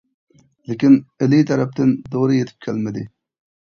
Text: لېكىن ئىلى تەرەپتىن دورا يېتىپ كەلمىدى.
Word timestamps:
لېكىن 0.71 0.95
ئىلى 1.19 1.43
تەرەپتىن 1.53 1.95
دورا 2.19 2.39
يېتىپ 2.43 2.71
كەلمىدى. 2.71 3.09